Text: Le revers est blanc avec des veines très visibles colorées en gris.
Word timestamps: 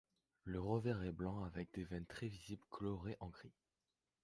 Le 0.45 0.59
revers 0.59 1.03
est 1.03 1.11
blanc 1.11 1.43
avec 1.43 1.71
des 1.75 1.83
veines 1.83 2.07
très 2.07 2.25
visibles 2.27 2.65
colorées 2.71 3.17
en 3.19 3.27
gris. 3.29 3.53